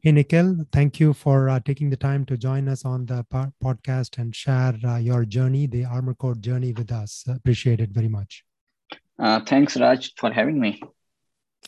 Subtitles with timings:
[0.00, 3.52] Hey, Nikhil, thank you for uh, taking the time to join us on the po-
[3.60, 7.24] podcast and share uh, your journey, the Armor Code journey with us.
[7.26, 8.44] Appreciate it very much.
[9.18, 10.80] Uh, thanks, Raj, for having me.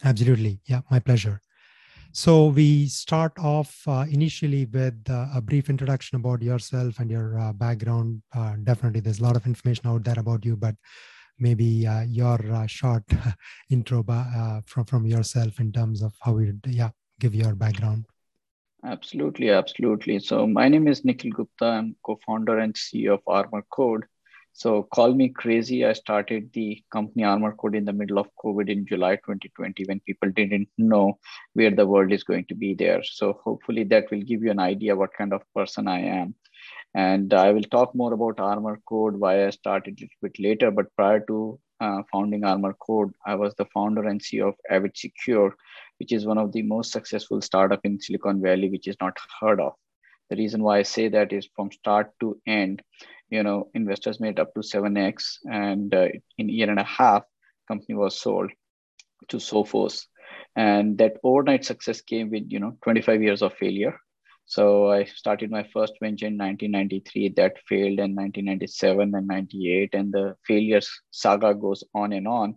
[0.04, 0.60] Absolutely.
[0.66, 1.40] Yeah, my pleasure.
[2.12, 7.36] So, we start off uh, initially with uh, a brief introduction about yourself and your
[7.36, 8.22] uh, background.
[8.62, 10.76] definitely, there's a lot of information out there about you, but
[11.36, 12.38] maybe your
[12.68, 13.02] short
[13.70, 14.04] intro
[14.66, 18.06] from, from yourself in terms of how you yeah, give your background.
[18.84, 20.18] Absolutely, absolutely.
[20.20, 21.64] So my name is Nikhil Gupta.
[21.64, 24.04] I'm co-founder and CEO of Armor Code.
[24.52, 25.84] So call me crazy.
[25.84, 30.00] I started the company Armor Code in the middle of COVID in July 2020 when
[30.00, 31.18] people didn't know
[31.54, 33.02] where the world is going to be there.
[33.04, 36.34] So hopefully that will give you an idea what kind of person I am.
[36.94, 40.70] And I will talk more about Armor Code, why I started a little bit later.
[40.70, 44.96] But prior to uh, founding Armor Code, I was the founder and CEO of Avid
[44.96, 45.54] Secure,
[45.98, 49.60] which is one of the most successful startup in Silicon Valley, which is not heard
[49.60, 49.72] of.
[50.28, 52.82] The reason why I say that is from start to end,
[53.30, 57.24] you know, investors made up to 7x, and uh, in a year and a half,
[57.66, 58.50] company was sold
[59.28, 60.06] to Sophos.
[60.56, 63.98] And that overnight success came with, you know, 25 years of failure.
[64.50, 67.34] So I started my first venture in 1993.
[67.36, 72.56] That failed in 1997 and 98, and the failures saga goes on and on.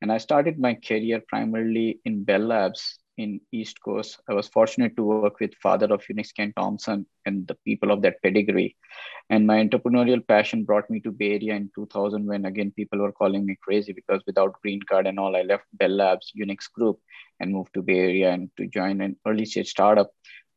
[0.00, 4.20] And I started my career primarily in Bell Labs in East Coast.
[4.26, 8.00] I was fortunate to work with father of Unix Ken Thompson and the people of
[8.02, 8.74] that pedigree.
[9.28, 13.12] And my entrepreneurial passion brought me to Bay Area in 2000 when again people were
[13.12, 16.98] calling me crazy because without green card and all, I left Bell Labs Unix group
[17.40, 20.10] and moved to Bay Area and to join an early stage startup,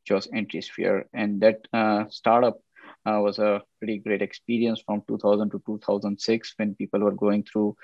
[0.08, 1.04] which was Entrisphere.
[1.14, 2.60] And that uh, startup
[3.06, 7.76] uh, was a pretty great experience from 2000 to 2006 when people were going through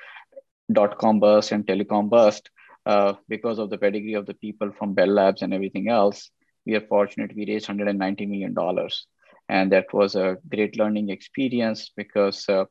[0.71, 2.49] dot com bust and telecom bust
[2.85, 6.29] uh, because of the pedigree of the people from Bell Labs and everything else.
[6.65, 9.05] We are fortunate we raised 190 million dollars,
[9.49, 12.65] and that was a great learning experience because uh,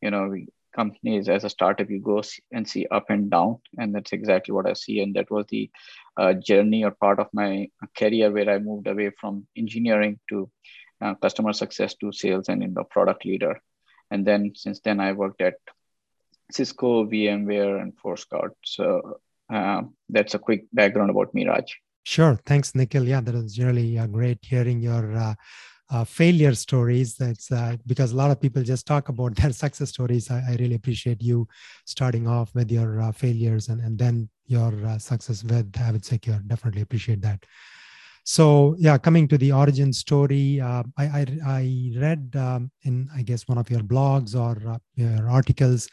[0.00, 3.94] you know we, companies as a startup you go and see up and down, and
[3.94, 5.00] that's exactly what I see.
[5.00, 5.70] And that was the
[6.16, 10.50] uh, journey or part of my career where I moved away from engineering to
[11.00, 13.60] uh, customer success to sales and in the product leader.
[14.10, 15.54] And then since then I worked at
[16.50, 18.50] Cisco, VMware, and ForeScout.
[18.64, 19.18] So
[19.52, 21.78] uh, that's a quick background about me, Raj.
[22.04, 22.38] Sure.
[22.44, 23.04] Thanks, Nikhil.
[23.04, 25.36] Yeah, that was really uh, great hearing your
[25.92, 27.16] uh, uh, failure stories.
[27.16, 30.30] That's uh, because a lot of people just talk about their success stories.
[30.30, 31.48] I, I really appreciate you
[31.84, 36.40] starting off with your uh, failures and, and then your uh, success with Avid Secure.
[36.46, 37.44] Definitely appreciate that.
[38.24, 43.48] So yeah, coming to the origin story, I, I, I read um, in I guess
[43.48, 45.88] one of your blogs or your articles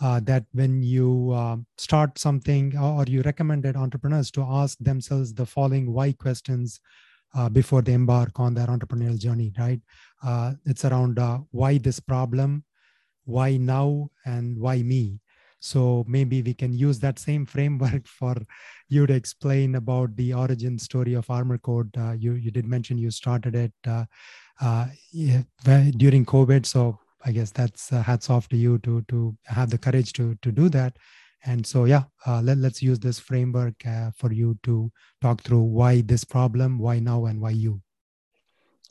[0.00, 5.46] uh, that when you uh, start something or you recommended entrepreneurs to ask themselves the
[5.46, 6.80] following why questions
[7.34, 9.80] uh, before they embark on their entrepreneurial journey, right?
[10.22, 12.64] Uh, it's around uh, why this problem,
[13.24, 15.20] why now, and why me.
[15.60, 18.36] So maybe we can use that same framework for
[18.88, 21.90] you to explain about the origin story of Armor Code.
[21.96, 23.72] Uh, you you did mention you started it
[25.12, 25.42] yeah,
[25.96, 29.78] during COVID, so I guess that's uh, hats off to you to to have the
[29.78, 30.96] courage to to do that.
[31.46, 34.90] And so, yeah, uh, let, let's use this framework uh, for you to
[35.20, 37.82] talk through why this problem, why now, and why you.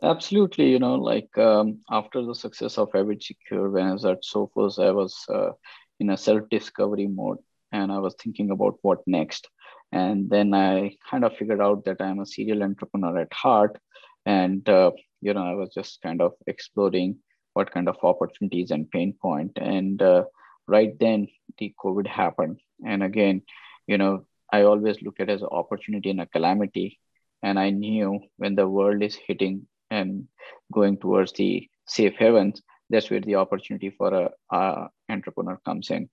[0.04, 0.70] Absolutely.
[0.70, 4.78] You know, like um, after the success of Avid Secure, when I was at Sophos,
[4.78, 5.52] I was uh,
[6.00, 7.38] in a self discovery mode
[7.72, 9.48] and I was thinking about what next.
[9.92, 13.78] And then I kind of figured out that I'm a serial entrepreneur at heart.
[14.26, 17.18] And, uh, you know, I was just kind of exploring
[17.54, 20.24] what kind of opportunities and pain point and uh,
[20.68, 22.60] right then the covid happened.
[22.86, 23.42] And again
[23.88, 27.00] you know i always look at as an opportunity and a calamity.
[27.42, 30.28] And i knew when the world is hitting and
[30.72, 36.10] going towards the safe havens that's where the opportunity for a, a entrepreneur comes in.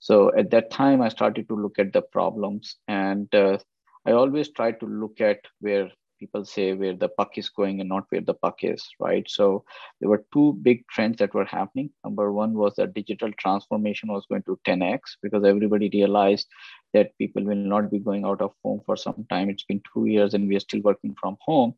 [0.00, 2.76] So at that time i started to look at the problems.
[2.88, 3.58] And uh,
[4.06, 5.90] i always try to look at where
[6.24, 9.28] people say where the puck is going and not where the puck is, right?
[9.28, 9.64] So
[10.00, 11.90] there were two big trends that were happening.
[12.04, 16.46] Number one was that digital transformation was going to 10x because everybody realized
[16.94, 19.50] that people will not be going out of home for some time.
[19.50, 21.74] It's been two years and we are still working from home.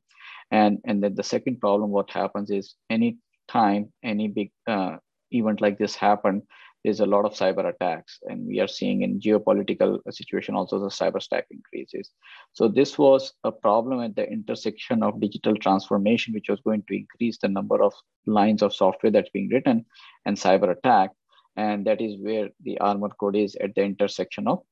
[0.50, 3.18] And, and then the second problem, what happens is any
[3.48, 4.96] time any big uh,
[5.30, 6.42] event like this happened,
[6.86, 10.86] there's a lot of cyber attacks and we are seeing in geopolitical situation also the
[10.86, 12.12] cyber stack increases.
[12.52, 16.96] So this was a problem at the intersection of digital transformation which was going to
[16.96, 17.92] increase the number of
[18.24, 19.84] lines of software that's being written
[20.26, 21.10] and cyber attack.
[21.56, 24.62] And that is where the armor code is at the intersection of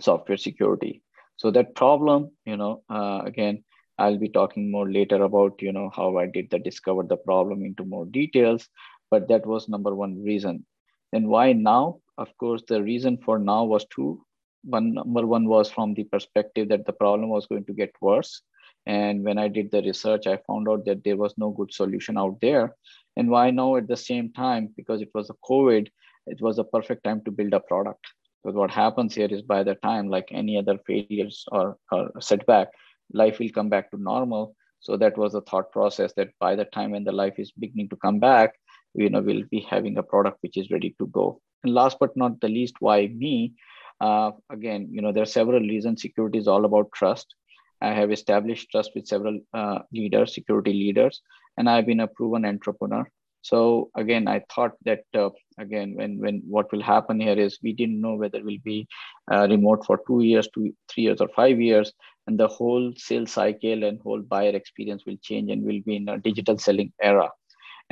[0.00, 1.02] software security.
[1.36, 3.62] So that problem you know uh, again
[3.98, 7.62] I'll be talking more later about, you know, how I did the discover the problem
[7.62, 8.66] into more details,
[9.10, 10.64] but that was number one reason.
[11.12, 12.00] And why now?
[12.18, 14.24] Of course, the reason for now was two.
[14.64, 18.42] One number one was from the perspective that the problem was going to get worse.
[18.86, 22.18] And when I did the research, I found out that there was no good solution
[22.18, 22.74] out there.
[23.16, 24.72] And why now at the same time?
[24.76, 25.88] Because it was a COVID,
[26.26, 28.06] it was a perfect time to build a product.
[28.44, 32.68] But what happens here is by the time, like any other failures or, or setback,
[33.12, 34.56] life will come back to normal.
[34.80, 37.88] So that was the thought process that by the time when the life is beginning
[37.90, 38.54] to come back,
[38.94, 41.40] you know, we'll be having a product which is ready to go.
[41.64, 43.54] And last but not the least, why me?
[44.00, 46.02] Uh, again, you know, there are several reasons.
[46.02, 47.34] Security is all about trust.
[47.80, 51.20] I have established trust with several uh, leaders, security leaders,
[51.56, 53.08] and I've been a proven entrepreneur.
[53.42, 57.72] So again, I thought that uh, again, when when what will happen here is we
[57.72, 58.86] didn't know whether we'll be
[59.32, 61.92] uh, remote for two years, two, three years, or five years,
[62.28, 66.08] and the whole sales cycle and whole buyer experience will change, and we'll be in
[66.08, 67.30] a digital selling era.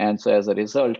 [0.00, 0.98] And so as a result,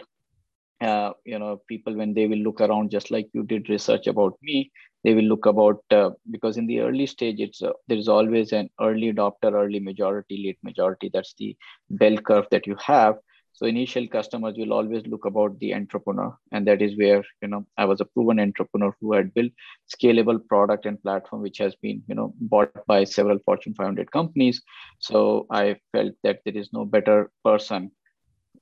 [0.80, 4.34] uh, you know, people when they will look around, just like you did research about
[4.42, 4.70] me,
[5.04, 8.52] they will look about uh, because in the early stage, it's uh, there is always
[8.52, 11.10] an early adopter, early majority, late majority.
[11.12, 11.56] That's the
[11.90, 13.16] bell curve that you have
[13.60, 17.66] so initial customers will always look about the entrepreneur, and that is where you know
[17.76, 19.52] I was a proven entrepreneur who had built
[19.94, 24.62] scalable product and platform, which has been you know bought by several Fortune 500 companies.
[24.98, 27.90] So I felt that there is no better person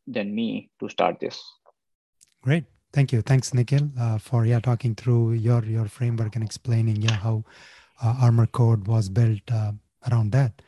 [0.08, 1.40] than me to start this.
[2.42, 3.22] Great, thank you.
[3.22, 7.44] Thanks, Nikhil, uh, for yeah talking through your your framework and explaining yeah how
[8.02, 9.72] uh, Armor Code was built uh,
[10.10, 10.62] around that.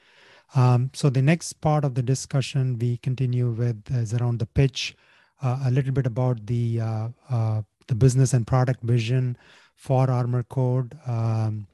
[0.55, 4.97] Um, so the next part of the discussion we continue with is around the pitch,
[5.43, 9.37] uh, a little bit about the uh, uh, the business and product vision
[9.77, 11.67] for Armor Code, um,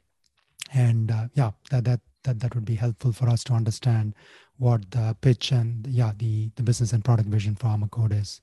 [0.72, 4.14] and yeah, that that that that would be helpful for us to understand
[4.58, 8.40] what the pitch and yeah the the business and product vision for Armor Code is.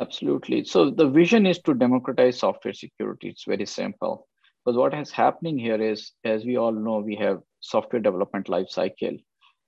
[0.00, 0.64] Absolutely.
[0.64, 3.30] So the vision is to democratize software security.
[3.30, 4.28] It's very simple.
[4.64, 9.18] Because what is happening here is, as we all know, we have software development lifecycle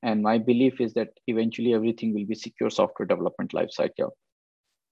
[0.02, 4.10] and my belief is that eventually everything will be secure software development lifecycle.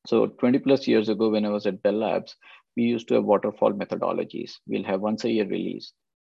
[0.06, 2.37] So 20 plus years ago, when I was at Bell Labs,
[2.77, 4.53] we used to have waterfall methodologies.
[4.67, 5.93] We'll have once a year release.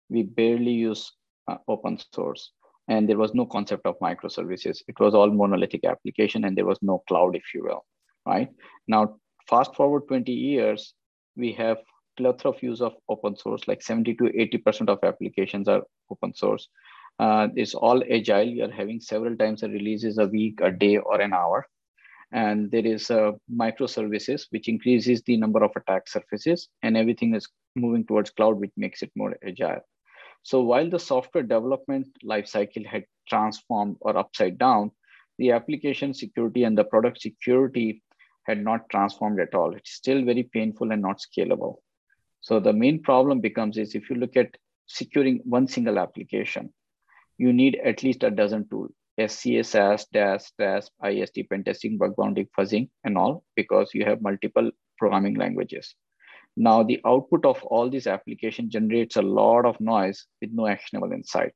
[0.08, 1.12] We barely use
[1.49, 2.53] uh, open source.
[2.89, 4.83] And there was no concept of microservices.
[4.89, 7.85] It was all monolithic application and there was no cloud, if you will,
[8.27, 8.49] right?
[8.89, 9.17] Now,
[9.49, 10.94] fast forward 20 years,
[11.37, 11.79] we have
[12.17, 16.69] plethora of use of open source, like 70 to 80% of applications are open source.
[17.19, 18.62] Uh, it's all agile.
[18.62, 21.67] Are having several times a releases a week, a day, or an hour.
[22.33, 27.47] And there is uh, microservices, which increases the number of attack surfaces, and everything is
[27.77, 29.81] moving towards cloud, which makes it more agile.
[30.43, 34.91] So while the software development lifecycle had transformed or upside down,
[35.39, 38.03] the application security and the product security
[38.44, 39.75] had not transformed at all.
[39.75, 41.77] It's still very painful and not scalable.
[42.41, 44.56] So the main problem becomes is if you look at
[44.87, 46.73] securing one single application,
[47.39, 52.49] you need at least a dozen tools SCSS, DAS, DAST, IST, pen testing, bug bounty,
[52.59, 55.94] fuzzing, and all, because you have multiple programming languages.
[56.56, 61.12] Now, the output of all these applications generates a lot of noise with no actionable
[61.12, 61.54] insight.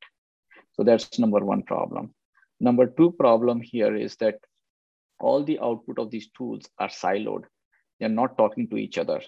[0.72, 2.14] So that's number one problem.
[2.60, 4.37] Number two problem here is that
[5.21, 7.44] all the output of these tools are siloed.
[8.00, 9.21] They're not talking to each other.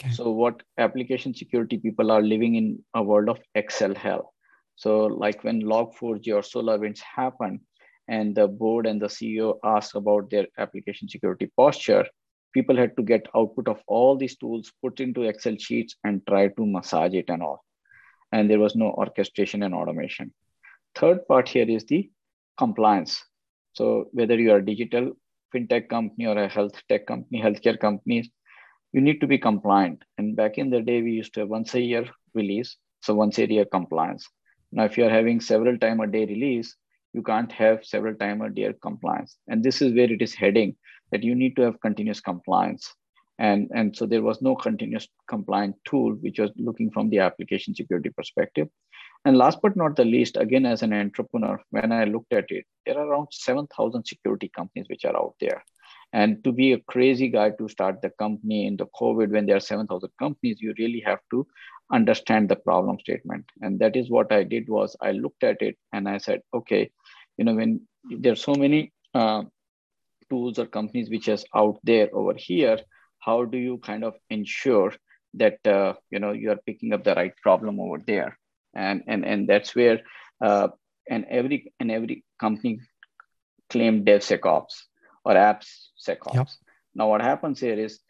[0.00, 0.12] Okay.
[0.12, 4.32] So what application security people are living in a world of Excel hell
[4.76, 7.60] so like when Log4j or SolarWinds happen
[8.08, 12.06] and the board and the CEO asked about their application security posture,
[12.56, 16.48] people had to get output of all these tools, put into Excel sheets and try
[16.48, 17.62] to massage it and all.
[18.32, 20.32] And there was no orchestration and automation.
[20.94, 22.10] Third part here is the
[22.56, 23.22] compliance.
[23.74, 25.12] So whether you are a digital
[25.54, 28.30] fintech company or a health tech company, healthcare companies,
[28.92, 30.02] you need to be compliant.
[30.16, 32.76] And back in the day, we used to have once a year release.
[33.02, 34.26] So once a year compliance.
[34.72, 36.74] Now, if you're having several time a day release,
[37.12, 39.36] you can't have several time a day compliance.
[39.48, 40.76] And this is where it is heading
[41.12, 42.92] that you need to have continuous compliance.
[43.38, 47.74] And, and so there was no continuous compliant tool, which was looking from the application
[47.74, 48.68] security perspective.
[49.24, 52.64] And last but not the least, again, as an entrepreneur, when I looked at it,
[52.86, 55.62] there are around 7,000 security companies which are out there.
[56.12, 59.56] And to be a crazy guy to start the company in the COVID when there
[59.56, 61.46] are 7,000 companies, you really have to
[61.92, 65.76] understand the problem statement and that is what i did was i looked at it
[65.92, 66.90] and i said okay
[67.36, 69.42] you know when there's so many uh,
[70.28, 72.78] tools or companies which is out there over here
[73.20, 74.92] how do you kind of ensure
[75.34, 78.36] that uh, you know you are picking up the right problem over there
[78.74, 80.00] and and and that's where
[80.40, 80.68] uh,
[81.08, 82.80] and every and every company
[83.70, 84.84] claimed DevSecOps
[85.24, 86.34] or AppSecOps.
[86.34, 86.48] Yep.
[86.94, 88.00] Now, what happens here is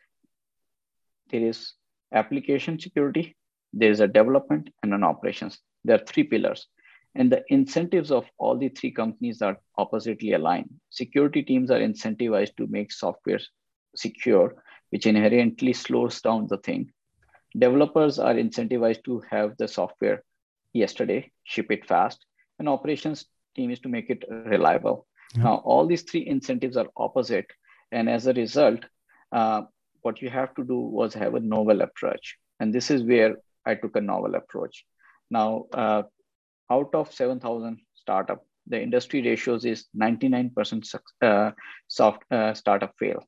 [1.30, 1.72] there is
[2.12, 3.35] application security,
[3.76, 5.58] there is a development, and an operations.
[5.84, 6.66] There are three pillars.
[7.14, 10.70] And the incentives of all the three companies are oppositely aligned.
[10.90, 13.40] Security teams are incentivized to make software
[13.94, 16.92] secure, which inherently slows down the thing.
[17.58, 20.22] Developers are incentivized to have the software
[20.72, 22.24] yesterday, ship it fast,
[22.58, 25.06] and operations team is to make it reliable.
[25.34, 25.44] Yeah.
[25.44, 27.46] Now, all these three incentives are opposite.
[27.92, 28.80] And as a result,
[29.32, 29.62] uh,
[30.02, 32.36] what you have to do was have a novel approach.
[32.60, 33.36] And this is where
[33.66, 34.84] I took a novel approach.
[35.30, 36.02] Now, uh,
[36.70, 41.50] out of 7,000 startup, the industry ratios is 99% uh,
[41.88, 43.24] soft uh, startup fail.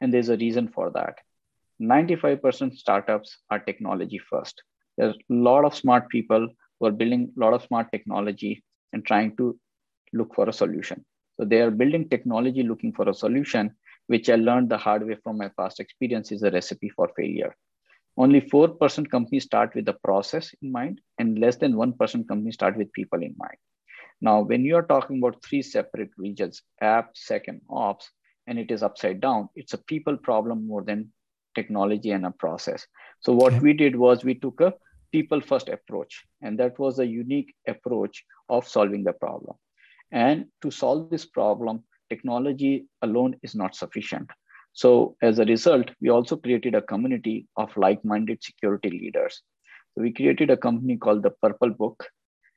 [0.00, 1.18] And there's a reason for that.
[1.80, 4.62] 95% startups are technology first.
[4.96, 9.04] There's a lot of smart people who are building a lot of smart technology and
[9.04, 9.58] trying to
[10.12, 11.04] look for a solution.
[11.38, 13.74] So they are building technology looking for a solution,
[14.08, 17.54] which I learned the hard way from my past experience is a recipe for failure.
[18.18, 22.76] Only 4% companies start with the process in mind, and less than 1% companies start
[22.76, 23.56] with people in mind.
[24.20, 28.10] Now, when you are talking about three separate regions, app, second, ops,
[28.48, 31.12] and it is upside down, it's a people problem more than
[31.54, 32.84] technology and a process.
[33.20, 34.74] So what we did was we took a
[35.12, 39.56] people first approach, and that was a unique approach of solving the problem.
[40.10, 44.28] And to solve this problem, technology alone is not sufficient.
[44.78, 49.42] So as a result, we also created a community of like-minded security leaders.
[49.92, 52.06] So we created a company called the Purple Book,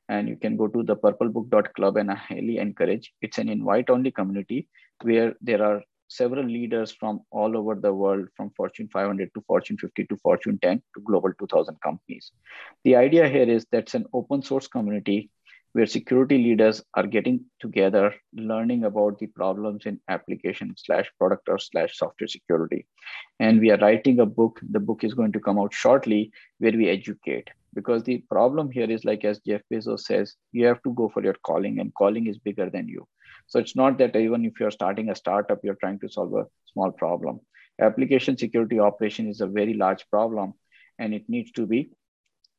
[0.07, 3.11] and you can go to the purplebook.club and I highly encourage.
[3.23, 4.67] It's an invite-only community
[5.01, 9.77] where there are several leaders from all over the world, from Fortune 500 to Fortune
[9.79, 12.31] 50 to Fortune 10 to Global 2000 companies.
[12.83, 15.31] The idea here is that's an open source community
[15.73, 21.57] where security leaders are getting together, learning about the problems in application slash product or
[21.57, 22.85] slash software security.
[23.39, 24.59] And we are writing a book.
[24.69, 27.49] The book is going to come out shortly where we educate.
[27.73, 31.23] Because the problem here is like as Jeff Bezos says, you have to go for
[31.23, 33.07] your calling, and calling is bigger than you.
[33.47, 36.47] So it's not that even if you're starting a startup, you're trying to solve a
[36.73, 37.39] small problem.
[37.79, 40.53] Application security operation is a very large problem,
[40.99, 41.91] and it needs to be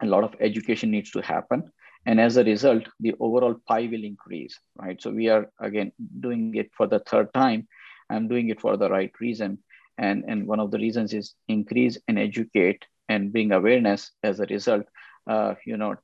[0.03, 1.71] a lot of education needs to happen
[2.07, 5.01] and as a result the overall pie will increase right?
[5.01, 7.67] So we are again doing it for the third time.
[8.11, 9.59] I'm doing it for the right reason.
[9.99, 14.11] And and one of the reasons is increase and educate and bring awareness.
[14.23, 14.87] As a result
[15.27, 15.97] uh, you know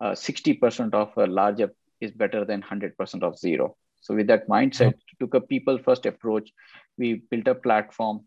[0.00, 3.76] uh, 60% of a larger is better than 100% of zero.
[4.00, 6.50] So with that mindset took a people first approach.
[6.98, 8.24] We built a platform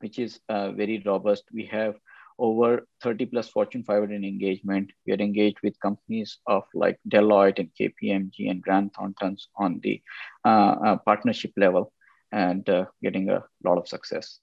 [0.00, 1.44] which is uh, very robust.
[1.52, 1.94] We have
[2.38, 4.90] over 30 plus Fortune 500 engagement.
[5.06, 10.02] We are engaged with companies of like Deloitte and KPMG and Grant Thornton's on the
[10.44, 11.92] uh, uh, partnership level
[12.32, 14.40] and uh, getting a lot of success.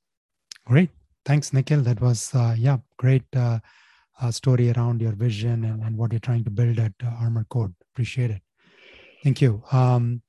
[0.65, 0.89] Great.
[1.25, 1.81] Thanks, Nikhil.
[1.81, 3.59] That was, uh, yeah, great uh,
[4.21, 7.73] uh, story around your vision and, and what you're trying to build at Armor Code.
[7.93, 8.41] Appreciate it.
[9.23, 9.63] Thank you.
[9.71, 10.21] Um,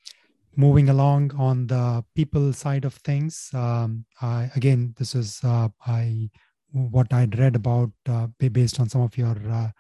[0.57, 6.28] moving along on the people side of things, um, I, again, this is, I
[6.73, 9.71] what I'd read about uh, based on some of your uh,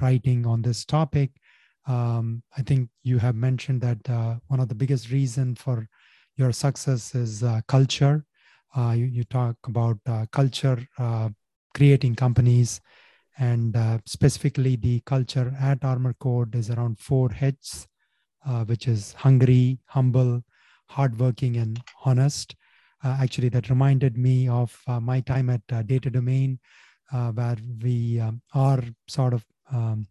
[0.00, 1.30] writing on this topic.
[1.86, 5.88] Um, I think you have mentioned that uh, one of the biggest reason for
[6.36, 8.24] your success is uh, culture.
[8.76, 10.78] Uh, you, you, talk about uh, culture
[11.74, 12.80] creating companies,
[13.38, 17.86] and specifically the culture at Armor Code is around four H's,
[18.66, 20.42] which is hungry, humble,
[20.88, 22.54] hardworking, and honest
[23.04, 26.58] uh, actually that reminded me of uh, my time at uh, Data Domain,
[27.12, 30.06] uh, where we um, our sort of um,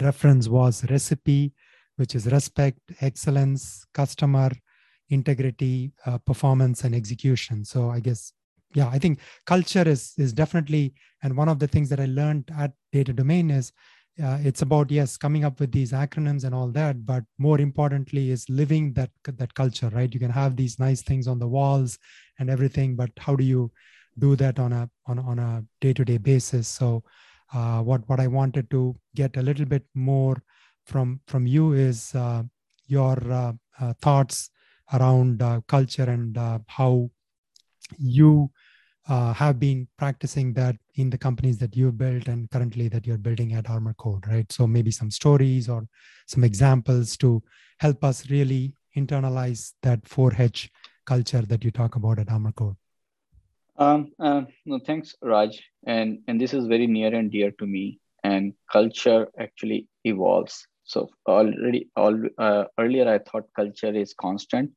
[0.00, 1.52] reference was recipe,
[1.96, 4.50] which is respect, excellence, customer
[5.08, 7.64] integrity, uh, performance, and execution.
[7.64, 8.32] So I guess
[8.74, 12.50] yeah, I think culture is is definitely and one of the things that I learned
[12.58, 13.72] at Data Domain is
[14.22, 18.30] uh, it's about yes coming up with these acronyms and all that but more importantly
[18.30, 20.12] is living that that culture right?
[20.12, 21.98] You can have these nice things on the walls
[22.38, 23.70] and everything but how do you
[24.18, 26.68] do that on a on, on a day-to-day basis?
[26.68, 27.02] So
[27.54, 30.42] uh, what what i wanted to get a little bit more
[30.84, 32.42] from from you is uh,
[32.86, 34.50] your uh, uh, thoughts
[34.92, 37.10] around uh, culture and how
[37.98, 38.50] you
[39.08, 43.18] uh, have been practicing that in the companies that you've built and currently that you're
[43.18, 44.50] building at Armor Code, right?
[44.50, 45.86] So maybe some stories or
[46.26, 47.42] some examples to
[47.78, 50.70] help us really internalize that 4H
[51.04, 52.76] culture that you talk about at Armor Code.
[53.78, 55.62] Um, uh, no, thanks, Raj.
[55.86, 58.00] And and this is very near and dear to me.
[58.24, 60.66] And culture actually evolves.
[60.84, 64.70] So already, all uh, earlier I thought culture is constant,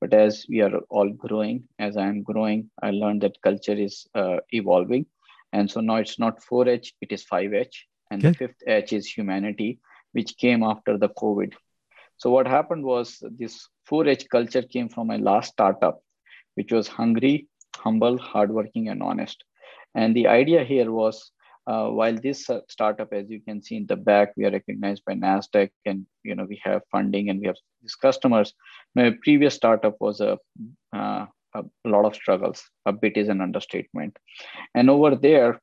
[0.00, 4.06] but as we are all growing, as I am growing, I learned that culture is
[4.14, 5.06] uh, evolving,
[5.52, 7.74] and so now it's not 4H, it is 5H,
[8.10, 8.30] and okay.
[8.30, 9.78] the fifth H is humanity,
[10.12, 11.52] which came after the COVID.
[12.16, 16.00] So what happened was this 4H culture came from my last startup,
[16.54, 19.44] which was hungry, humble, hardworking, and honest.
[19.94, 21.30] And the idea here was
[21.66, 25.02] uh, while this uh, startup, as you can see in the back, we are recognized
[25.06, 28.52] by Nasdaq, and you know we have funding and we have these customers.
[28.94, 30.38] My previous startup was a,
[30.92, 32.62] uh, a lot of struggles.
[32.86, 34.16] A bit is an understatement.
[34.74, 35.60] And over there,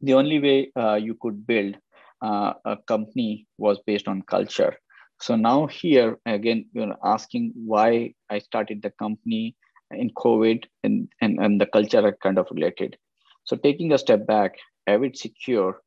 [0.00, 1.76] the only way uh, you could build
[2.22, 4.76] a company was based on culture.
[5.20, 9.56] So now here again, you're asking why I started the company
[9.90, 12.96] in COVID and, and, and the culture are kind of related.
[13.44, 15.80] So taking a step back, Avid Secure,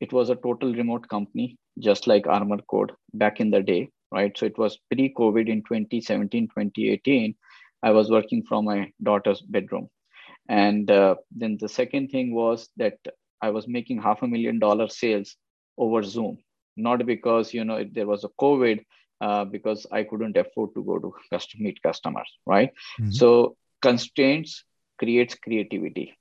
[0.00, 4.36] it was a total remote company, just like Armor Code back in the day, right?
[4.36, 7.34] So it was pre-COVID in 2017, 2018.
[7.82, 9.88] I was working from my daughter's bedroom.
[10.48, 12.98] And uh, then the second thing was that
[13.40, 15.36] I was making half a million dollar sales
[15.76, 16.38] over Zoom,
[16.76, 18.84] not because you know there was a COVID,
[19.20, 22.70] uh, because I couldn't afford to go to custom meet customers, right?
[23.00, 23.10] Mm-hmm.
[23.10, 24.64] So constraints
[24.98, 26.17] creates creativity,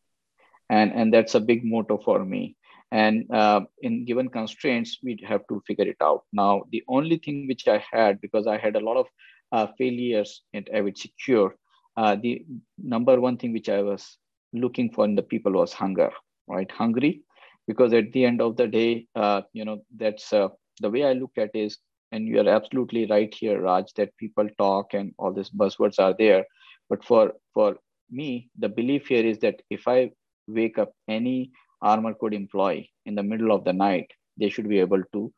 [0.70, 2.56] and and that's a big motto for me.
[2.92, 6.24] And uh, in given constraints, we have to figure it out.
[6.32, 9.08] Now, the only thing which I had because I had a lot of
[9.52, 11.56] uh, failures at Avid Secure,
[11.98, 12.46] uh, the
[12.78, 14.18] number one thing which I was
[14.54, 16.12] looking for in the people was hunger,
[16.48, 16.72] right?
[16.72, 17.24] Hungry,
[17.68, 20.48] because at the end of the day, uh, you know, that's uh,
[20.80, 21.78] the way I look at is
[22.12, 26.46] and you're absolutely right here raj that people talk and all these buzzwords are there
[26.90, 27.76] but for for
[28.10, 30.10] me the belief here is that if i
[30.48, 31.52] wake up any
[31.82, 35.32] armor code employee in the middle of the night they should be able to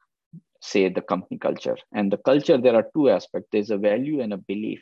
[0.61, 1.77] say the company culture.
[1.93, 3.49] And the culture there are two aspects.
[3.51, 4.81] There's a value and a belief.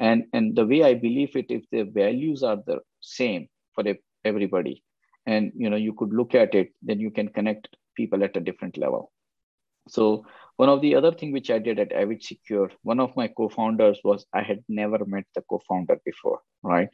[0.00, 3.84] And and the way i believe it if the values are the same for
[4.24, 4.82] everybody
[5.26, 8.40] and you know you could look at it then you can connect people at a
[8.40, 9.12] different level.
[9.88, 13.28] So one of the other thing which I did at Avid Secure, one of my
[13.28, 16.88] co-founders was I had never met the co-founder before, right?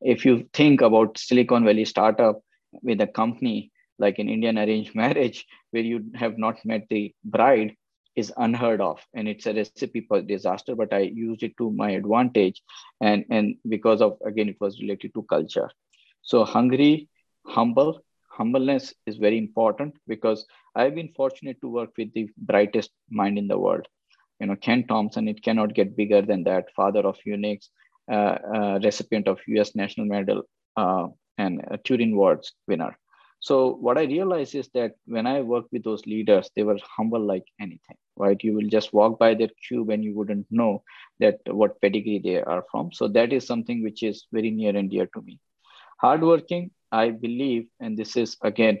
[0.00, 2.40] If you think about Silicon Valley startup
[2.82, 7.74] with a company like an Indian arranged marriage, where you have not met the bride,
[8.16, 10.66] is unheard of, and it's a recipe for disaster.
[10.66, 12.60] But I used it to my advantage,
[13.00, 15.70] and and because of again it was related to culture.
[16.22, 17.08] So hungry,
[17.46, 23.38] humble, humbleness is very important because I've been fortunate to work with the brightest mind
[23.38, 23.86] in the world.
[24.40, 27.68] You know, Ken Thompson, it cannot get bigger than that, father of Unix,
[28.82, 30.42] recipient of US National Medal,
[30.76, 32.96] uh, and a Turing Awards winner.
[33.40, 37.20] So what I realized is that when I worked with those leaders, they were humble
[37.20, 38.38] like anything, right?
[38.42, 40.82] You will just walk by their cube and you wouldn't know
[41.20, 42.92] that what pedigree they are from.
[42.92, 45.40] So that is something which is very near and dear to me.
[45.96, 48.80] Hardworking, I believe, and this is again,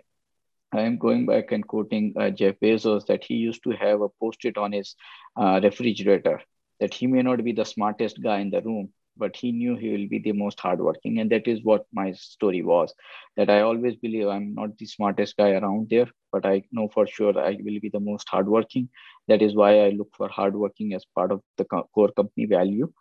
[0.72, 4.08] I am going back and quoting uh, Jeff Bezos that he used to have a
[4.20, 4.94] post-it on his
[5.36, 6.40] uh, refrigerator
[6.80, 9.90] that he may not be the smartest guy in the room, but he knew he
[9.90, 11.18] will be the most hardworking.
[11.18, 12.94] And that is what my story was.
[13.36, 17.06] That I always believe I'm not the smartest guy around there, but I know for
[17.06, 18.88] sure I will be the most hardworking.
[19.28, 22.92] That is why I look for hardworking as part of the core company value.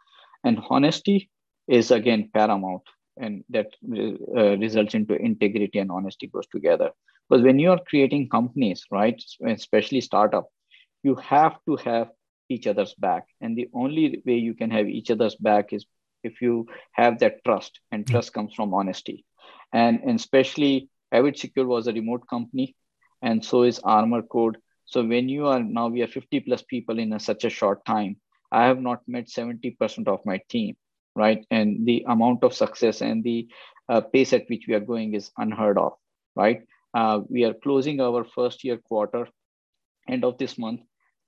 [0.43, 1.30] And honesty
[1.67, 2.82] is again paramount
[3.17, 6.89] and that uh, results into integrity and honesty goes together
[7.30, 10.48] because when you are creating companies right especially startup
[11.04, 12.10] you have to have
[12.50, 15.86] each other's back and the only way you can have each other's back is
[16.23, 18.12] if you have that trust and hmm.
[18.12, 19.25] trust comes from honesty
[19.73, 22.75] and, and especially avid secure was a remote company
[23.21, 26.99] and so is armor code so when you are now we are 50 plus people
[26.99, 28.15] in a, such a short time
[28.51, 30.75] i have not met 70% of my team
[31.19, 31.45] right?
[31.51, 33.47] And the amount of success and the
[33.88, 35.93] uh, pace at which we are going is unheard of,
[36.36, 36.62] right?
[36.93, 39.27] Uh, we are closing our first year quarter
[40.08, 40.82] end of this month.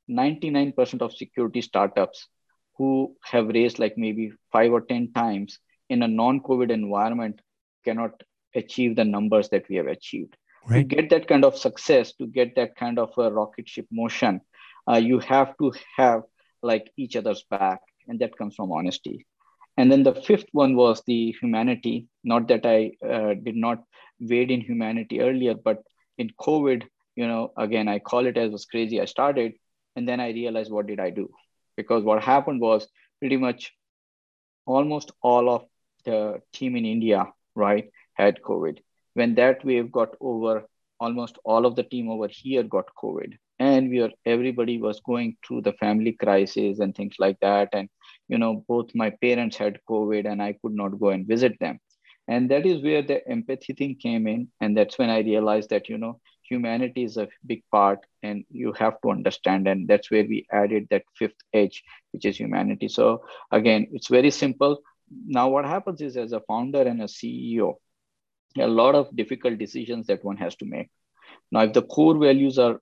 [0.10, 2.28] 99% of security startups
[2.82, 7.40] who have raised like maybe five or 10 times in a non-COVID environment
[7.86, 8.24] cannot
[8.56, 10.36] achieve the numbers that we have achieved.
[10.68, 10.90] Right.
[10.90, 14.42] To get that kind of success, to get that kind of a rocket ship motion,
[14.90, 16.24] uh, you have to have
[16.64, 19.28] like each other's back, and that comes from honesty.
[19.78, 22.08] And then the fifth one was the humanity.
[22.24, 23.84] Not that I uh, did not
[24.20, 25.84] wade in humanity earlier, but
[26.18, 26.82] in COVID,
[27.16, 29.00] you know, again, I call it as was crazy.
[29.00, 29.54] I started,
[29.96, 31.30] and then I realized what did I do?
[31.82, 32.88] Because what happened was
[33.20, 33.74] pretty much
[34.66, 35.66] almost all of
[36.06, 38.80] the team in India, right, had COVID.
[39.14, 40.66] When that wave got over,
[41.00, 43.38] almost all of the team over here got COVID.
[43.60, 47.90] and we are everybody was going through the family crisis and things like that and
[48.28, 51.80] you know both my parents had covid and i could not go and visit them
[52.28, 55.90] and that is where the empathy thing came in and that's when i realized that
[55.90, 56.14] you know
[56.52, 60.88] humanity is a big part and you have to understand and that's where we added
[60.90, 62.88] that fifth edge which is humanity.
[62.88, 64.82] So again it's very simple.
[65.38, 67.76] Now what happens is as a founder and a ceo
[68.60, 70.90] a lot of difficult decisions that one has to make.
[71.52, 72.82] Now if the core values are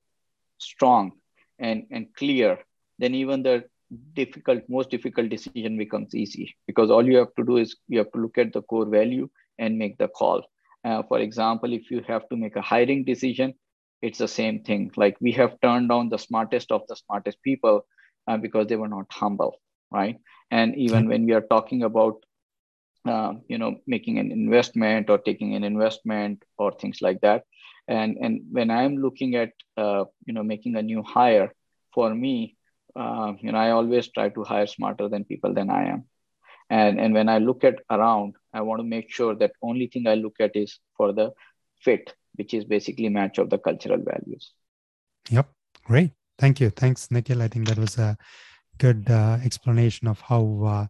[0.58, 1.12] strong
[1.60, 2.58] and, and clear
[2.98, 3.66] then even the
[4.14, 8.12] difficult most difficult decision becomes easy because all you have to do is you have
[8.12, 9.28] to look at the core value
[9.58, 10.44] and make the call
[10.86, 13.54] uh, for example if you have to make a hiring decision
[14.02, 14.92] it's the same thing.
[14.96, 17.86] Like we have turned down the smartest of the smartest people
[18.28, 19.56] uh, because they were not humble
[19.92, 20.18] right?
[20.52, 22.16] And even when we are talking about
[23.08, 27.44] uh, you know making an investment or taking an investment or things like that
[27.88, 31.52] and and when i'm looking at uh, you know making a new hire
[31.94, 32.56] for me
[33.00, 36.04] uh, you know i always try to hire smarter than people than i am.
[36.70, 40.08] And and when i look at around i want to make sure that only thing
[40.08, 41.32] i look at is for the
[41.82, 44.54] fit which is basically match of the cultural values.
[45.30, 45.50] Yep.
[45.84, 46.12] Great.
[46.38, 46.70] Thank you.
[46.70, 47.42] Thanks nikhil.
[47.42, 48.18] I think that was a
[48.78, 50.88] good uh, explanation of how uh,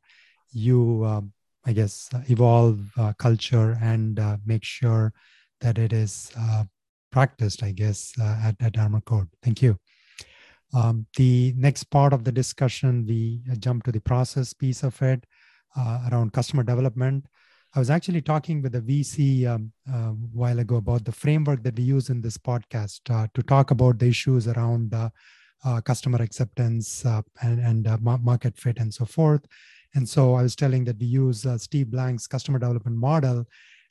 [0.51, 1.21] you uh,
[1.65, 5.11] i guess evolve uh, culture and uh, make sure
[5.59, 6.63] that it is uh,
[7.11, 9.77] practiced i guess at, at armor code thank you.
[10.71, 15.25] Um, the next part of the discussion, we jump to the process piece of it
[15.75, 17.25] around customer development.
[17.75, 21.61] I was actually talking with a VC um, a uh, while ago about the framework
[21.63, 25.09] that we use in this podcast uh, to talk about the issues around uh,
[25.65, 29.45] uh customer acceptance uh, and, and market fit and so forth.
[29.93, 33.45] And so I was telling that we use Steve Blank's customer development model.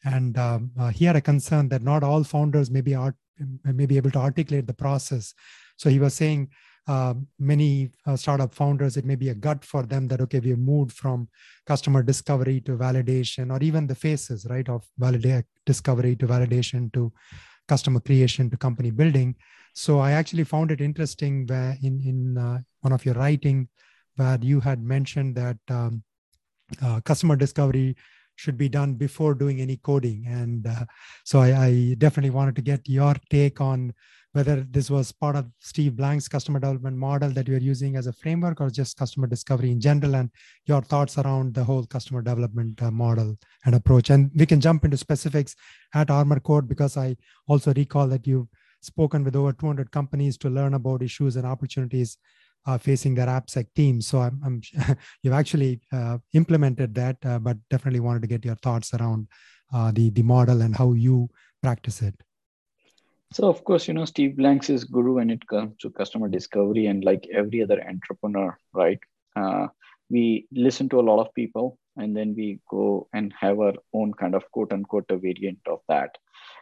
[0.05, 3.17] And um, he had a concern that not all founders may be, art,
[3.65, 5.35] may be able to articulate the process.
[5.77, 6.51] So he was saying
[6.89, 10.51] uh, many uh, startup founders, it may be a gut for them that, okay, we
[10.51, 11.29] have moved from
[11.67, 17.13] customer discovery to validation, or even the phases, right, of validate discovery to validation to
[17.69, 19.35] customer creation to company building.
[19.75, 23.69] So I actually found it interesting where in, in uh, one of your writing
[24.17, 26.03] where you had mentioned that um,
[26.83, 27.97] uh, customer discovery
[28.37, 30.25] should be done before doing any coding.
[30.27, 30.85] And uh,
[31.25, 33.93] so I, I, definitely wanted to get your take on
[34.33, 38.13] whether this was part of Steve Blank's customer development model that you're using as a
[38.13, 40.31] framework or just customer discovery in general, and
[40.67, 44.11] your thoughts around the whole customer development uh, model and approach.
[44.11, 45.57] And we can jump into specifics
[45.95, 48.49] at Armor Code because I also recall that you've
[48.83, 52.19] spoken with over 200 companies to learn about issues and opportunities
[52.67, 54.01] uh, facing their AppSec team.
[54.01, 54.63] So I'm, I'm
[55.23, 59.29] you've actually uh, implemented that, uh, but definitely wanted to get your thoughts around
[59.73, 61.29] uh, the the model and how you
[61.63, 62.15] practice it.
[63.33, 66.87] So of course, you know, Steve Blanks is guru when it comes to customer discovery,
[66.87, 68.99] and like every other entrepreneur, right?
[69.37, 69.69] Uh,
[70.11, 74.15] we listen to a lot of people, and then we go and have our own
[74.15, 76.17] kind of quote unquote a variant of that.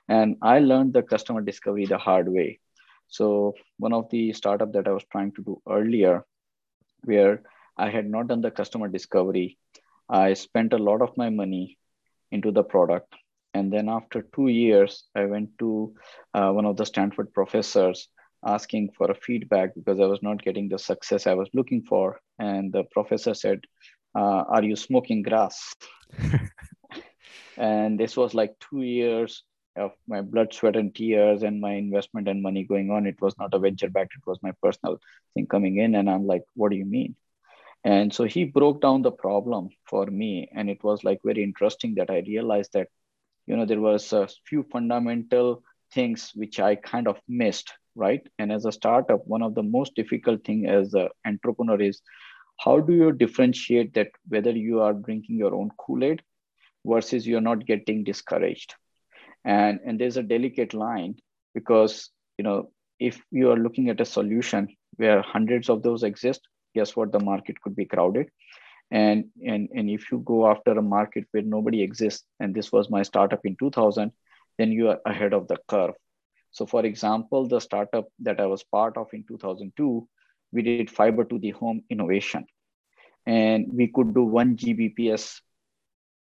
[0.08, 2.58] And I learned the customer discovery the hard way.
[3.08, 6.24] So one of the startup that I was trying to do earlier,
[7.04, 7.42] where
[7.76, 9.58] I had not done the customer discovery,
[10.08, 11.78] I spent a lot of my money
[12.32, 13.14] into the product
[13.56, 15.94] and then after two years, I went to
[16.34, 18.08] uh, one of the Stanford professors
[18.44, 22.20] asking for a feedback because I was not getting the success I was looking for.
[22.38, 23.60] And the professor said,
[24.14, 25.74] uh, Are you smoking grass?
[27.56, 29.42] and this was like two years
[29.74, 33.06] of my blood, sweat, and tears, and my investment and money going on.
[33.06, 34.98] It was not a venture back, it was my personal
[35.32, 35.94] thing coming in.
[35.94, 37.16] And I'm like, What do you mean?
[37.84, 40.50] And so he broke down the problem for me.
[40.54, 42.88] And it was like very interesting that I realized that
[43.46, 48.26] you know there was a few fundamental things which i kind of missed right?
[48.38, 52.02] And as a startup one of the most difficult thing as an entrepreneur is
[52.60, 56.22] how do you differentiate that whether you are drinking your own kool-aid
[56.86, 58.74] versus you're not getting discouraged?
[59.44, 61.16] And and there's a delicate line
[61.54, 66.40] because you know if you are looking at a solution where hundreds of those exist
[66.74, 67.10] guess what?
[67.10, 68.28] The market could be crowded
[68.90, 72.88] and and and if you go after a market where nobody exists and this was
[72.88, 74.12] my startup in 2000
[74.58, 75.94] then you are ahead of the curve.
[76.52, 80.08] So for example the startup that i was part of in 2002
[80.52, 82.46] we did fiber to the home innovation.
[83.26, 85.40] And we could do 1 gbps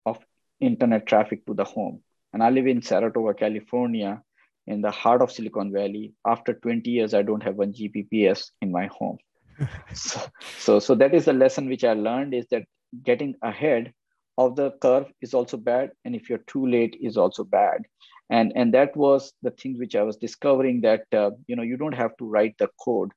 [0.04, 0.18] of
[0.60, 2.02] internet traffic to the home.
[2.32, 4.22] And i live in saratoga california
[4.66, 6.12] in the heart of silicon valley.
[6.26, 9.18] After 20 years i don't have 1 gbps in my home
[9.94, 10.20] so,
[10.58, 12.64] so so that is the lesson which i learned is that
[13.04, 13.92] getting ahead
[14.38, 17.82] of the curve is also bad and if you're too late is also bad.
[18.30, 21.76] And and that was the thing which i was discovering that uh, you know you
[21.76, 23.10] don't have to write the code.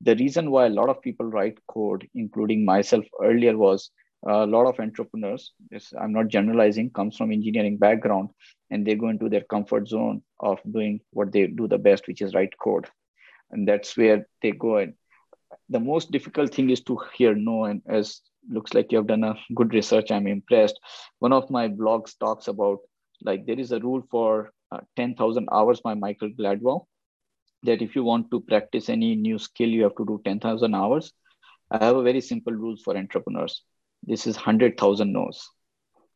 [0.00, 3.90] The reason why a lot of people write code including myself earlier was
[4.26, 8.30] a lot of entrepreneurs this i'm not generalizing comes from engineering background
[8.70, 12.22] and they go into their comfort zone of doing what they do the best which
[12.22, 12.86] is write code.
[13.50, 14.94] And that's where they go and
[15.68, 19.24] the most difficult thing is to hear no and as looks like you have done
[19.24, 20.78] a good research i'm impressed.
[21.18, 22.78] One of my blogs talks about
[23.22, 26.86] like there is a rule for uh, 10000 hours by michael gladwell
[27.62, 31.12] that if you want to practice any new skill you have to do 10000 hours.
[31.70, 33.62] I have a very simple rules for entrepreneurs.
[34.02, 35.48] This is 100000 no's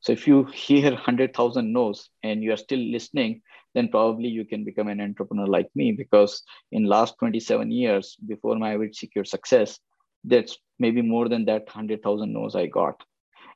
[0.00, 3.40] so if you hear 100000 no's and you are still listening
[3.74, 8.56] then probably you can become an entrepreneur like me because in last 27 years before
[8.56, 9.78] my Avid Secure success
[10.24, 13.02] that's maybe more than that 100000 no's i got.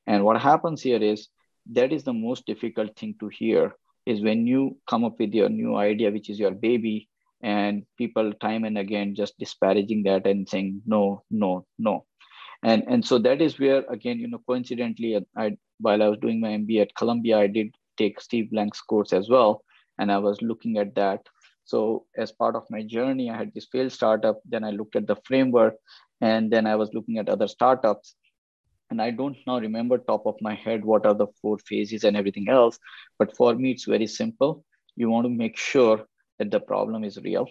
[0.07, 1.29] And what happens here is
[1.73, 3.75] that is the most difficult thing to hear
[4.05, 7.09] is when you come up with your new idea which is your baby
[7.43, 12.05] and people time and again just disparaging that and saying no no no
[12.63, 16.41] and and so that is where again you know coincidentally i while i was doing
[16.41, 19.63] my mba at columbia i did take steve blank's course as well
[19.99, 21.21] and i was looking at that.
[21.65, 25.07] So as part of my journey i had this failed startup then i looked at
[25.07, 25.75] the framework
[26.21, 28.17] and then i was looking at other startups.
[28.91, 32.17] And i don't now remember top of my head what are the four phases and
[32.17, 32.79] everything else
[33.19, 34.65] but for me it's very simple.
[34.97, 36.05] You want to make sure
[36.39, 37.49] that the problem is real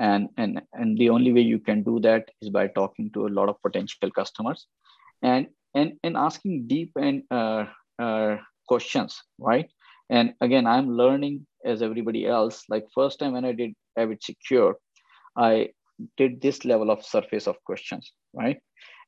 [0.00, 3.34] and and and the only way you can do that is by talking to a
[3.38, 4.66] lot of potential customers
[5.22, 7.64] and and and asking deep and uh,
[7.98, 8.36] uh,
[8.66, 9.70] questions right?
[10.08, 12.64] And again i'm learning as everybody else.
[12.68, 14.76] Like first time when i did avid secure
[15.36, 15.68] i
[16.16, 18.60] did this level of surface of questions right?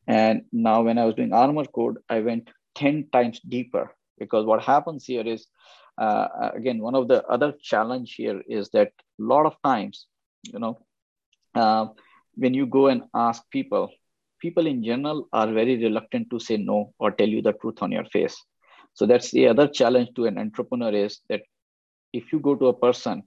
[0.07, 4.63] And now when i was doing armor code i went 10 times deeper because what
[4.63, 5.47] happens here is
[5.99, 10.07] uh, again one of the other challenge here is that a lot of times
[10.43, 10.79] you know.
[11.55, 11.87] Uh,
[12.35, 13.91] when you go and ask people
[14.43, 17.93] people in general are very reluctant to say no or tell you the truth on
[17.93, 18.37] your face.
[18.95, 21.43] So that's the other challenge to an entrepreneur is that
[22.13, 23.23] if you go to a person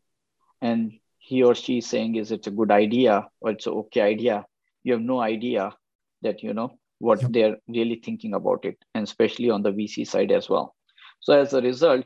[0.61, 4.01] and he or she is saying is it's a good idea or it's an okay
[4.01, 4.45] idea
[4.83, 5.73] you have no idea
[6.21, 7.31] that you know what yep.
[7.31, 10.75] they're really thinking about it and especially on the vc side as well.
[11.21, 12.05] So as a result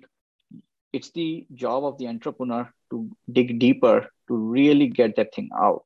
[0.93, 5.83] it's the job of the entrepreneur to dig deeper to really get that thing out.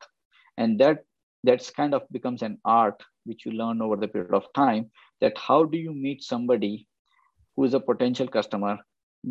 [0.58, 1.06] And that
[1.44, 5.38] that's kind of becomes an art which you learn over the period of time that
[5.38, 6.88] how do you meet somebody
[7.56, 8.78] who is a potential customer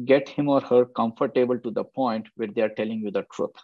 [0.07, 3.55] get him or her comfortable to the point where they are telling you the truth.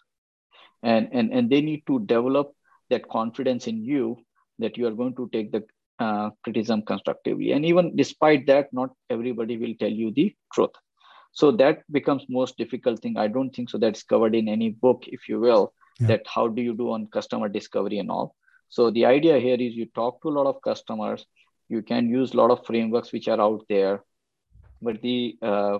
[0.82, 2.52] And and, and they need to develop
[2.90, 4.18] that confidence in you
[4.58, 5.64] that you are going to take the
[5.98, 7.52] uh, criticism constructively.
[7.52, 10.70] And even despite that not everybody will tell you the truth
[11.38, 13.16] so that becomes most difficult thing.
[13.16, 16.08] I don't think so that's covered in any book if you will yeah.
[16.08, 18.34] that how do you do on customer discovery and all.
[18.70, 21.24] So the idea here is you talk to a lot of customers.
[21.68, 24.02] You can use a lot of frameworks which are out there.
[24.82, 25.78] But the uh,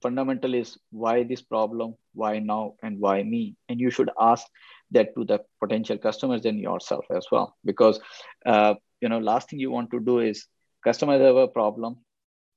[0.00, 3.56] fundamental is why this problem why now and why me?
[3.68, 4.46] And you should ask
[4.92, 7.54] that to the potential customers and yourself as well.
[7.62, 8.00] Because
[8.46, 10.46] uh, you know last thing you want to do is
[10.82, 11.98] customers have a problem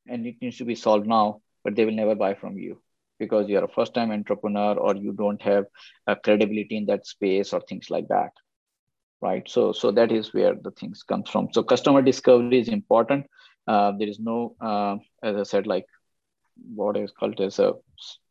[0.07, 2.81] and it needs to be solved now but they will never buy from you
[3.19, 5.65] because you're a first time entrepreneur or you don't have
[6.07, 8.31] a credibility in that space or things like that
[9.21, 9.47] right?
[9.49, 11.49] So so that is where the things comes from.
[11.51, 13.25] So customer discovery is important.
[13.67, 15.85] Uh, there is no uh, as i said like
[16.75, 17.73] what is called as a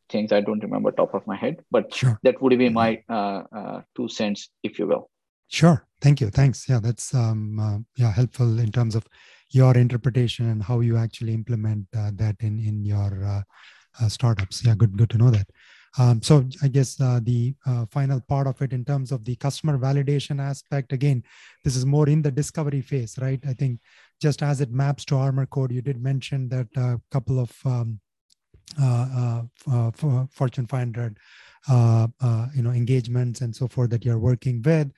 [0.09, 2.19] things i don't remember top of my head but sure.
[2.23, 5.09] that would be my uh, uh, two cents if you will.
[5.47, 5.85] Sure.
[6.01, 6.29] Thank you.
[6.29, 6.67] Thanks.
[6.67, 9.07] Yeah that's um, uh, yeah helpful in terms of
[9.51, 13.41] your interpretation and how you actually implement uh, that in in your uh,
[14.01, 15.47] uh, startups yeah good good to know that
[15.97, 17.55] um, so I guess uh, the
[17.89, 21.23] final part of it in terms of the customer validation aspect, again,
[21.63, 23.39] this is more in the discovery phase, right?
[23.47, 23.79] I think
[24.21, 27.99] just as it maps to Armor Code, you did mention that a couple of um,
[28.79, 31.17] uh, uh, uh Fortune 500,
[31.67, 32.07] uh,
[32.53, 34.91] you know, engagements and so forth that you're working with.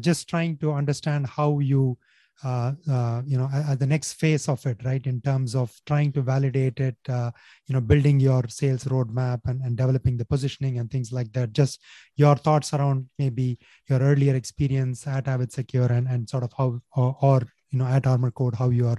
[0.00, 1.96] just trying to understand how you
[2.44, 6.12] uh, uh, you know at, the next phase of it right in terms of trying
[6.12, 7.30] to validate it uh,
[7.66, 11.52] you know building your sales roadmap and, and developing the positioning and things like that.
[11.52, 11.80] Just
[12.16, 16.80] your thoughts around maybe your earlier experience at avid secure and, and sort of how
[16.94, 18.98] or, or you know at armor code how you are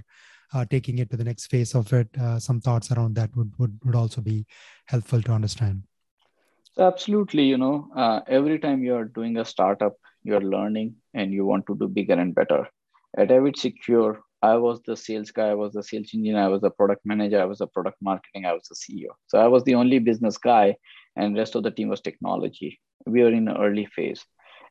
[0.53, 2.07] uh, taking it to the next phase of it.
[2.19, 4.45] Uh, some thoughts around that would, would would also be
[4.85, 5.83] helpful to understand.
[6.79, 11.65] Absolutely you know uh, every time you're doing a startup you're learning and you want
[11.67, 12.67] to do bigger and better
[13.17, 16.61] at Avid Secure, I was the sales guy, I was the sales engineer, I was
[16.61, 19.09] the product manager, I was the product marketing, I was the CEO.
[19.27, 20.75] So I was the only business guy,
[21.15, 22.79] and rest of the team was technology.
[23.07, 24.23] We were in an early phase.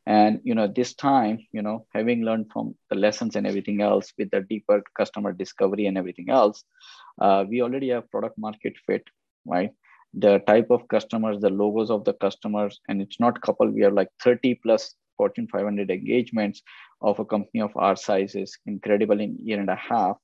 [0.06, 4.12] And you know, this time, you know, having learned from the lessons and everything else
[4.16, 6.62] with the deeper customer discovery and everything else,
[7.20, 9.02] uh, we already have product market fit,
[9.44, 9.70] right?
[10.14, 13.68] The type of customers, the logos of the customers, and it's not couple.
[13.68, 16.62] We have like 30 plus Fortune 500 engagements
[17.00, 20.16] of a company of our size is incredible in year and a half.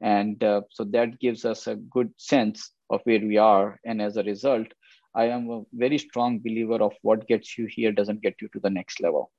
[0.00, 3.80] And uh, so that gives us a good sense of where we are.
[3.84, 4.66] And as a result,
[5.14, 8.60] I am a very strong believer of what gets you here doesn't get you to
[8.60, 9.30] the next level.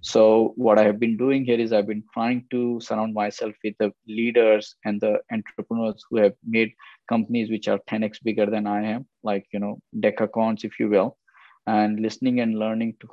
[0.00, 3.74] So what I have been doing here is I've been trying to surround myself with
[3.78, 6.72] the leaders and the entrepreneurs who have made
[7.08, 11.18] companies which are 10x bigger than I am, like you know decacorns, if you will,
[11.66, 13.08] and listening and learning to,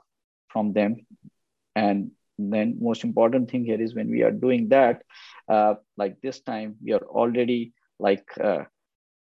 [0.47, 1.05] from them
[1.83, 5.01] and then most important thing here is when we are doing that
[5.55, 8.63] uh, like this time we are already like uh,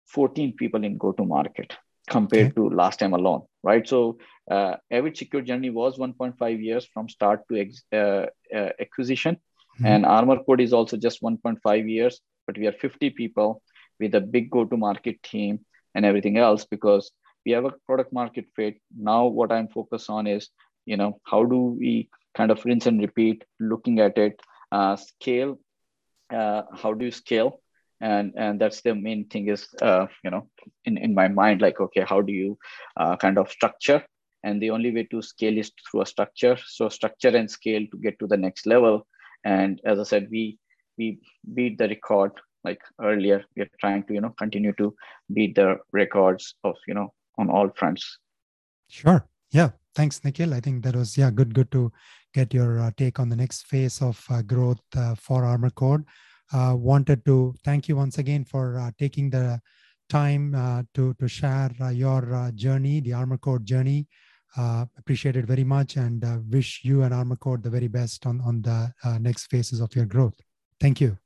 [0.08, 1.74] 14 people in go to market
[2.10, 2.56] compared okay.
[2.56, 4.18] to last time alone right so
[4.52, 8.26] uh, Avid Secure journey was 1.5 years from start to ex- uh,
[8.58, 9.86] uh, acquisition mm-hmm.
[9.86, 13.62] and ArmorCode is also just 1.5 years but we are 50 people
[14.00, 15.60] with a big go to market team
[15.96, 17.12] and everything else because
[17.46, 20.50] we have a product market fit now what i'm focused on is
[20.86, 24.40] you know how do we kind of rinse and repeat, looking at it,
[24.72, 25.60] uh, scale.
[26.32, 27.60] Uh, how do you scale?
[28.02, 30.50] And and that's the main thing is uh, you know
[30.86, 32.58] in in my mind like okay how do you
[32.98, 34.04] uh, kind of structure?
[34.44, 36.58] And the only way to scale is through a structure.
[36.66, 39.08] So structure and scale to get to the next level.
[39.46, 40.60] And as i said we
[40.98, 41.20] we
[41.54, 42.32] beat the record
[42.64, 43.44] like earlier.
[43.56, 44.96] We're trying to you know continue to
[45.32, 48.18] beat the records of you know on all fronts.
[48.88, 49.28] Sure.
[49.52, 49.72] Yeah.
[49.96, 50.54] Thanks nikhil.
[50.54, 51.92] I think that was yeah good good to
[52.34, 56.04] get your uh, take on the next phase of uh, growth uh, for ArmorCode.
[56.52, 59.60] Uh, wanted to thank you once again for uh, taking the
[60.10, 64.08] time uh, to, to share your journey, the ArmorCode journey.
[64.56, 68.94] Appreciate it very much and wish you and ArmorCode the very best on, on the
[69.20, 70.40] next phases of your growth.
[70.80, 71.18] Thank you.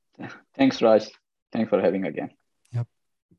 [0.56, 1.10] Thanks, Raj.
[1.52, 2.37] Thanks for having again.